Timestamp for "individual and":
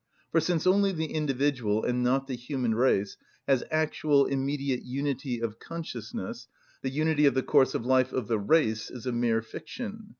1.13-2.01